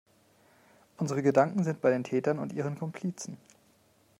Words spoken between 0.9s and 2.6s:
Unsere Gedanken sind bei den Tätern und